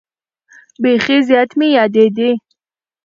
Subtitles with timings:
[0.81, 2.31] بیخي زیات مې یادېدې.